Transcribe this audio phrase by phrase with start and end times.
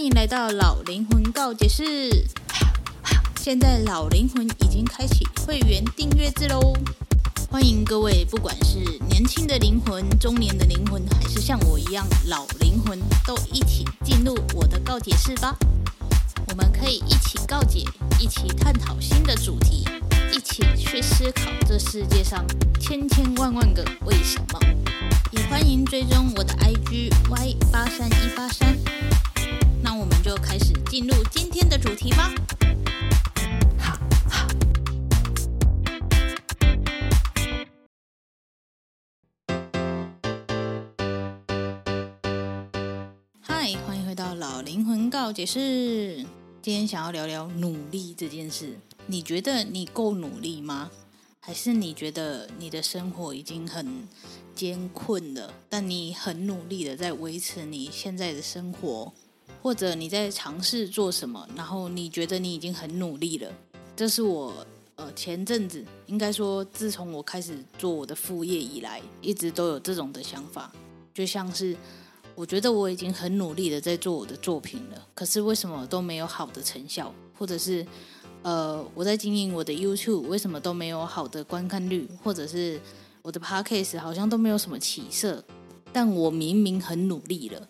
[0.00, 1.84] 欢迎来到老灵魂告解室。
[3.36, 6.72] 现在老灵魂已经开启会员订阅制喽，
[7.50, 8.78] 欢迎各位，不管是
[9.10, 15.54] 年轻的灵魂、中年的灵魂，还是像我一样老灵魂，都一起进入我的告解室吧。
[16.48, 17.84] 我们可以一起告解，
[18.18, 19.86] 一起探讨新的主题，
[20.32, 22.42] 一起去思考这世界上
[22.80, 24.58] 千千万万个为什么。
[25.30, 28.74] 也欢迎追踪我的 IG Y 八三一八三。
[29.82, 32.32] 那我们就开始进入今天的主题吧。
[43.40, 46.24] 嗨，欢迎回到老灵魂告解室。
[46.62, 48.78] 今天想要聊聊努力这件事。
[49.06, 50.90] 你觉得你够努力吗？
[51.40, 54.06] 还是你觉得你的生活已经很
[54.54, 59.12] 艰困了，但你很努力的在维持你现在的生活，
[59.62, 63.50] 或者你在尝试做什么，然后你觉得你已经很努力了。
[63.94, 64.66] 这是我
[64.96, 70.72] 呃前阵子应该说，自从我开始做我的副业以来，一直都有这种的想法，
[71.14, 71.76] 就像是。
[72.36, 77.12] 我觉得我已经很努力的在做我的作品了，可是为什么都没有好的成效？
[77.36, 77.84] 或者是，
[78.42, 82.08] 呃，我在经营我的 YouTube，为什么都没有好的观看率？
[82.22, 82.80] 或者是
[83.20, 85.44] 我的 Podcast 好像都没有什么起色？
[85.92, 87.68] 但我明明很努力了，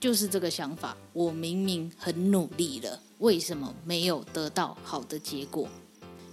[0.00, 0.96] 就是这个想法。
[1.12, 5.68] 我明明很努力了，为什么没有得到好的结果？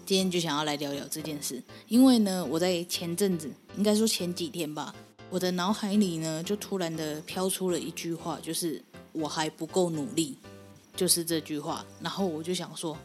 [0.06, 4.94] 今天就想要来聊聊这件事，因为呢，我在前阵子，应该说前几天吧。
[5.32, 8.80] 我的脑海里呢，就突然的飘出了一句话，就是
[9.12, 10.38] 我还不够努力，
[10.96, 11.84] 就是这句话。
[12.00, 12.96] 然后我就想说，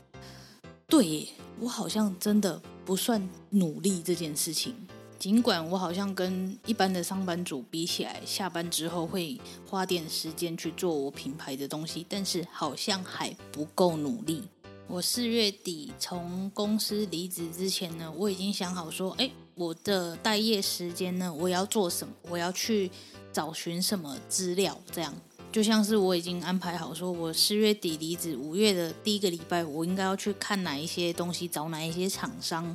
[0.87, 1.27] 对，
[1.59, 4.75] 我好像真的不算努力这件事情。
[5.21, 14.43] 尽管我好像跟一般的上班族比起来，下班之后会花点时间去做我品牌的东西，但是好像还不够努力。
[14.87, 19.31] 我四月底从公司离职之前呢，我已经想好说，哎。
[19.57, 21.31] 我的待业时间呢？
[21.31, 22.15] 我要做什么？
[22.31, 22.91] 我要去
[23.31, 24.75] 找寻什么资料？
[24.91, 25.15] 这样
[25.53, 32.75] 就像是我已经安排好，说我四月底离职，五月的第一个礼拜，我应该要去看哪一些东西，找哪一些厂商，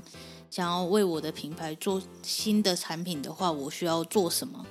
[0.50, 4.66] 想要为我的品牌做新的产品的话，我需要做什么？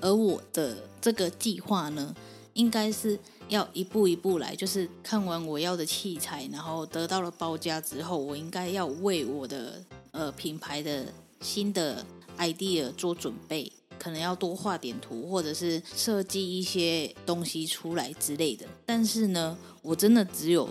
[0.00, 2.14] 而我的这个计划呢，
[2.54, 3.18] 应该是
[3.48, 11.06] 要一步一步来，就是看完我要的器材，然后得到了报价之后，我应该要为我的呃品牌的。
[11.42, 12.06] 新的
[12.38, 18.64] idea 做准备，可能要多画点图，或者是设计一些东西出来之类的。
[18.86, 20.68] 但是呢，我真的只有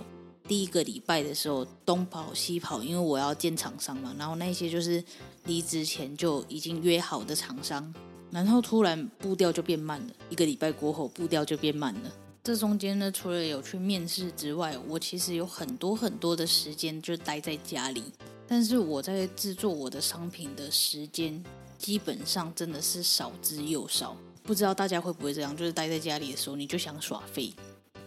[0.47, 4.13] 第一个礼拜的时候东跑西跑，因为我要见厂商嘛。
[4.17, 5.03] 然后那些就是
[5.45, 7.93] 离职前就已经约好的厂商，
[8.31, 10.13] 然后突然步调就变慢了。
[10.29, 12.11] 一个礼拜过后，步调就变慢了。
[12.43, 18.03] 这中间呢，除了有去面试之外，我其实有很多很多的时间就待在家里。
[18.47, 21.41] 但是我在制作我的商品的时间，
[21.77, 24.17] 基本上真的是少之又少。
[24.43, 27.53] 不知道大家会不会这样，就是待在家里的时候，你就想耍废。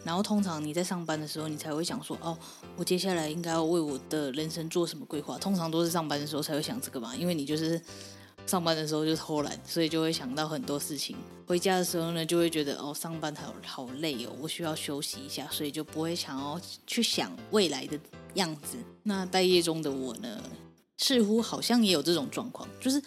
[0.04, 2.36] 然后通常你在上班的时候，你才会想说，哦，
[2.76, 5.38] 我接下来应该要为我的人生做什么规划。
[5.38, 7.80] 通常都是上班的时候才会想这个嘛，因为你就是
[8.46, 11.16] 上班的时候就偷懒，所以就会想到很多事情。
[11.46, 17.98] 回家的时候呢，就会觉得，哦，上班好好累哦，我需要休息一下，所以就不会想要去想未来的。
[18.34, 20.42] 样子，那待业中的我呢，
[20.98, 23.00] 似乎好像也有这种状况，就是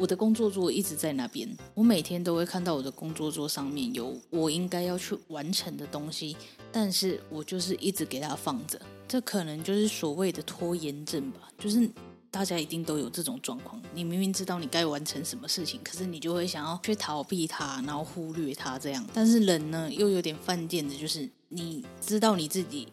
[0.00, 6.34] 我的工作桌一直在那边，我每天都会看到我的工作桌上面有我应该要去完成的东西，
[6.72, 11.86] 但是我就是一直给它放着，这可能就是所谓的拖延症吧，就是
[12.30, 22.88] 大家一定都有这种状况，你明明知道你该完成什么事情，可是你就会想要去逃避它，然后忽略它这样，但是人呢又有点犯贱的，就是你知道你自己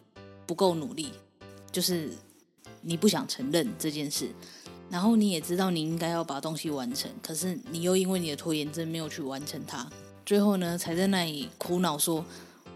[0.45, 1.07] 不够努力。
[1.69, 2.09] 就是
[2.81, 4.29] 你不想承认这件事，
[4.89, 9.85] 然后你也知道你应该要把东西完成，可是你又因为你的拖延症没有去完成它，
[10.25, 12.23] 最后呢才在那里苦恼说，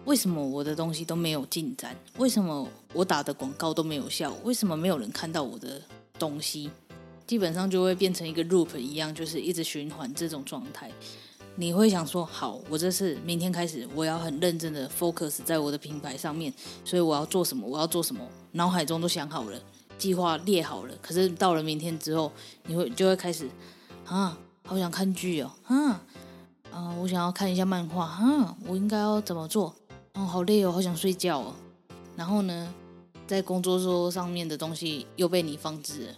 [0.06, 1.96] 为什么我的东西都没有进展？
[2.18, 4.34] 为什么我打的广告都没有效？
[4.44, 5.82] 为什么没有人看到我的
[6.20, 6.70] 东西？
[7.26, 10.92] 基本上就会变成一个 loop 一样，就是一直循环这种状态。
[11.56, 16.54] 你会想说，好，我这次明天开始，我要很认真的 focus 在我的品牌上面，
[16.84, 17.66] 所以我要做什么？
[17.68, 18.22] 我要做什么？
[18.54, 19.62] 脑海中都想好了，
[20.02, 20.96] 计划列好了。
[21.00, 22.32] 可是到了明天之后，
[22.66, 23.48] 你会就会开始，
[24.08, 26.02] 啊，好想看剧哦，啊，
[26.72, 29.76] 啊，我想要看一下漫画，啊，我应该要怎么做？
[30.14, 31.54] 哦，好累哦，好想睡觉哦。
[32.16, 32.74] 然后呢，
[33.28, 36.14] 在工作桌上面的东西又被你放置了。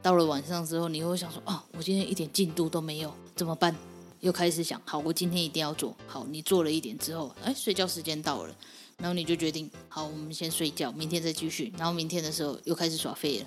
[0.00, 3.74] 到了晚上之后，你会想说，啊，我今天一点进度都没有，怎么办？
[4.20, 6.26] 又开始想，好，我今天一定要做好。
[6.30, 8.54] 你做了一点之后，哎，睡觉时间到了，
[8.98, 11.72] 然后你就决定好，我们先睡觉，明天再继续。
[11.76, 13.46] 然后明天的时候又开始耍废了，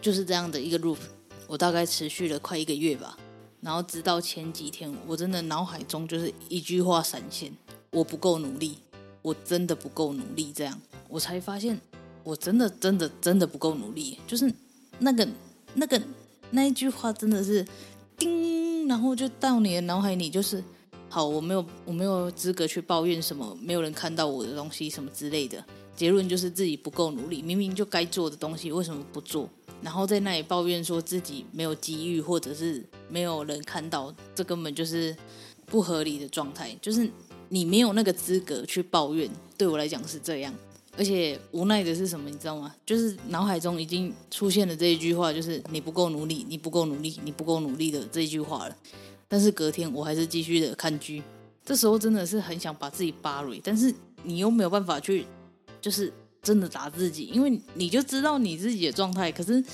[0.00, 0.98] 就是这样的一个 loop。
[1.46, 3.18] 我大概持续了快一个月吧。
[3.60, 7.52] 然后直到前几天，我真的脑海中就是一句话闪现：
[7.90, 8.78] 我不够努力，
[9.22, 10.52] 我真的不够努力。
[10.54, 11.80] 这样我才发现，
[12.22, 14.18] 我真的真的真的不够努力。
[14.26, 14.52] 就是
[14.98, 15.26] 那个
[15.74, 16.00] 那个
[16.50, 17.66] 那一句话真的是
[18.16, 20.62] 叮，然后就到你的脑海里就是。
[21.10, 25.64] 好，我没有，我没有资格去抱怨什么，没有人看到我的东西什么之类的。
[25.94, 29.48] 结论就是自己不够努力，明明就该做的东西，为什么不做？
[29.80, 35.16] 然后在那里抱怨说自己没有机遇，或者是没有人看到，这根本就是
[35.66, 36.76] 不合理的状态。
[36.82, 37.08] 就是
[37.48, 40.52] 你没有那个资格去抱怨，对我来讲是这样。
[40.96, 42.74] 而且无奈的是什么，你知道吗？
[42.86, 48.76] 就是脑海中已经出现了这一句话，就是你不够努力，你不够努力，你不够努力的这一句话了。
[49.26, 51.22] 但是隔天我还是继续的看剧，
[51.64, 53.92] 这时候真的是很想把自己扒蕊，但是
[54.22, 55.26] 你又没有办法去，
[55.80, 56.12] 就是
[56.42, 59.64] 真的打自己，因为你就知道你自己的状态，可是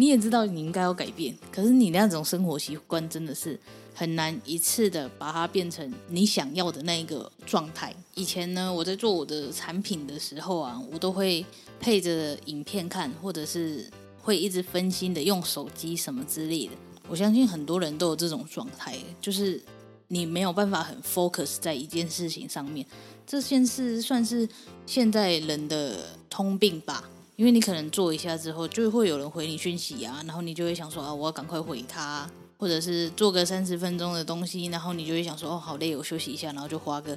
[0.00, 3.58] 你也知道你应该要改变，可是你那种生活习惯真的是
[3.92, 7.92] 很难一次的把它变成你想要的那一个状态。
[8.14, 11.44] 以前呢，我在做我的产品的时候啊，我都会
[11.80, 13.90] 配着影片看，或者是
[14.22, 16.74] 会一直分心的用手机什么之类的。
[17.08, 19.60] 我相信很多人都有这种状态，就是
[20.06, 22.86] 你没有办法很 focus 在一件事情上面。
[23.26, 24.48] 这件事算是
[24.86, 27.02] 现在人的通病吧，
[27.38, 37.16] 因为你可能做一下之后，就会有人回你讯息啊，然后你就会想说啊，我要赶快回他，或者是做个三十分钟的东西，然后你就会想说哦，好累，我休息一下，然后就花个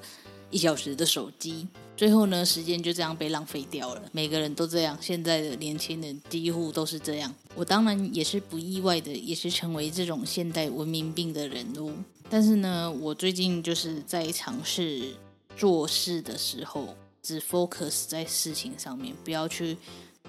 [0.51, 1.67] 一小时的手机。
[1.97, 4.03] 最后呢，时间就这样被浪费掉了。
[4.11, 7.33] 每个人都这样，现在的年轻人几乎都是这样。
[7.55, 11.93] 我当然也是不意外的，也是成为这种现代文明病的人物。
[12.29, 15.15] 但是呢，我最近就是在尝试
[15.57, 19.77] 做事的时候，只 focus 在事情上面，不要去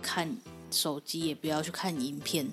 [0.03, 0.37] 看
[0.71, 2.47] 手机，也不要去看影片。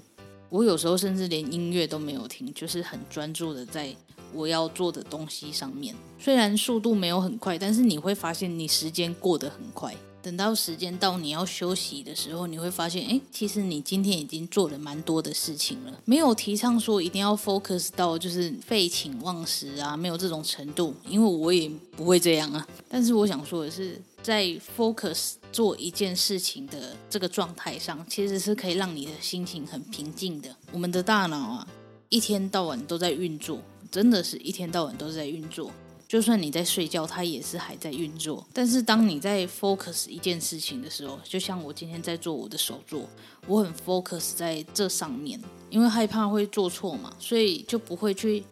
[0.50, 3.94] 我有时候甚至连音乐都没有听，就是很专注的在。
[4.31, 9.92] 我要做的东西上面，虽然速度没有很快，但是你会发现你时间过得很快。
[10.22, 15.94] 等到时间到你要休息的时候，你会发现，哎，其实你今天已经做了蛮多的事情了。
[16.06, 21.68] 没有提倡说一定要 focus 到就是废寝忘食啊，没有这种程度，因为我也
[21.98, 22.68] 不会这样啊。
[22.88, 24.45] 但是我想说的是，在
[24.77, 30.56] focus 做一件事情的这个状态上，其实是可以让你的心情很平静的。
[30.71, 31.68] 我们的大脑啊，
[32.10, 33.60] 一天到晚都在运作。
[33.92, 35.71] 真的是一天到晚都在运作，
[36.07, 38.45] 就算你在睡觉，它也是还在运作。
[38.54, 43.10] 但是当你在 focus 一件事情的时候，就像我今天在做我的手作，
[43.48, 48.44] 我很 focus 在这上面，因为害怕会做错嘛，所以就不会去。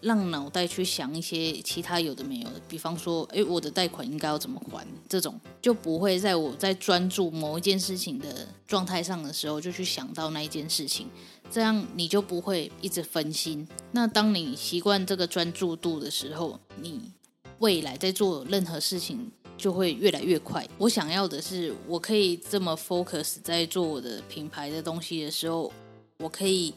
[0.00, 4.86] 让脑袋去想一些其他有的没有的，比方说，诶，我的贷款应该要怎么还？
[5.08, 11.08] 这种就不会在我在专注某一件事情的状态上的时候，就去想到那一件事情，
[11.50, 13.66] 这样你就不会一直分心。
[13.92, 17.12] 那当你习惯这个专注度的时候，你
[17.58, 20.66] 未来在做任何事情就会越来越快。
[20.78, 25.72] 我想要的是，我可以这么 focus 在做我的品牌的东西的时候，
[26.18, 26.72] 我可以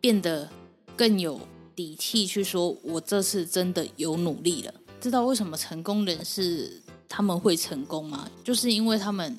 [0.00, 0.48] 变得
[0.96, 1.38] 更有。
[1.74, 4.74] 底气去说，我这次真的有努力了。
[5.00, 8.28] 知道为什么成功人士他们会成功吗？
[8.42, 9.36] 就是因为他们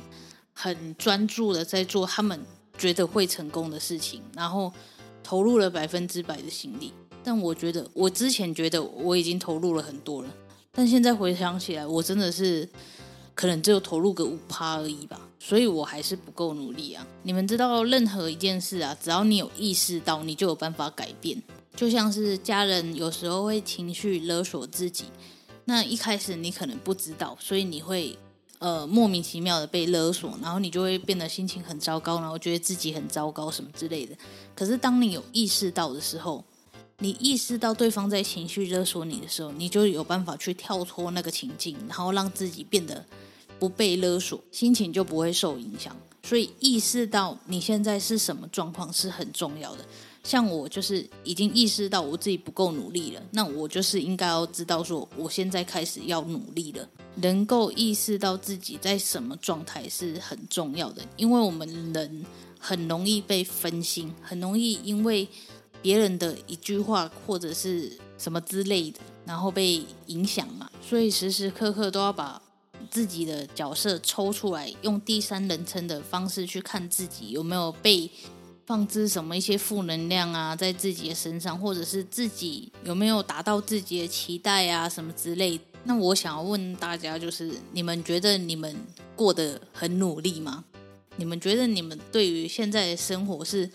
[0.54, 2.40] 很专注的在做他们
[2.78, 4.72] 觉得会成功的事情，然后
[5.24, 6.94] 投入了百分之百的心力。
[7.24, 10.30] 但我觉得，我之前觉得我已经投入了很多了，
[10.72, 12.70] 但现在回想起来，我真的是
[13.34, 15.20] 可能只有投入个五趴而已吧。
[15.40, 17.06] 所以我还是不够努力啊。
[17.24, 21.42] 你们知道，任何一件事啊，只要你有意识到，你就有办法改变。
[21.76, 25.06] 就像是家人有时候会情绪勒索自己，
[25.66, 28.18] 那一开始你可能不知道，所以你会
[28.60, 34.16] 呃莫名其妙的被勒索，然后你就会变得心情很糟糕，然后觉得自己很糟糕什么之类的。
[34.56, 36.44] 可是当你有意识到的时候，
[37.00, 43.06] 你意识到对方在情绪勒索你的时候，你就有办法去跳脱那个情境，然后让自己变得
[43.60, 45.94] 不被勒索，心情就不会受影响。
[46.24, 49.86] 所以意识到你现在是什么状况是很重要的。
[50.26, 56.90] 像我就是已经意识到我自己不够努力了，那我就是应该要知道说，我现在开始要努力了。
[57.18, 62.26] 能够意识到自己在什么状态是很重要的，因为我们人
[62.60, 65.28] 很容易被分心，很容易因为
[65.80, 70.68] 别人的一句话或者是什么之类的，然后被影响嘛。
[70.82, 72.42] 所以时时刻刻都要把
[72.90, 78.10] 自己的角色抽出来，用第三人称的方式去看自己有没有被。
[78.66, 88.76] 放置什么一些负能量啊，在自己的身上，或者是自己有没有达到自己的期待啊，什么之类，那我想要问大家，就是你们觉得你们
[89.16, 90.64] 过得很努力吗？
[91.18, 93.70] 你们觉得你们对于现在的生活是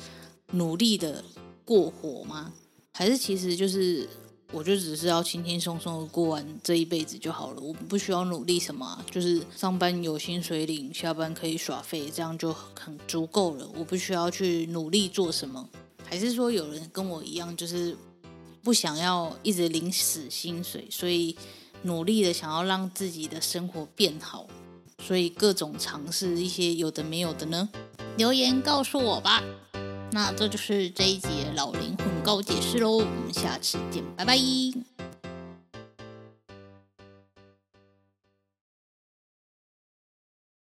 [0.52, 1.24] 努力的
[1.64, 2.52] 过火吗？
[2.92, 4.08] 还是其实就是
[4.52, 7.60] 我就只是要轻轻松松的过完这一辈子就好了？
[7.60, 13.68] 我不需要努力什么，就是上班有薪水领，下班可以耍废，这样就很足够了。
[13.76, 15.68] 我不需要去努力做什么？
[16.04, 17.96] 还是说有人跟我一样，就是
[18.62, 21.36] 不想要一直领死薪水，所以？
[21.82, 24.46] 努力的想要让自己的生活变好，
[25.02, 27.66] 所以各种尝试一些有的没有的呢？
[28.18, 29.42] 留言告诉我吧。
[30.12, 34.36] 那这就是这一集老灵魂告解室喽，我们下次见，拜拜。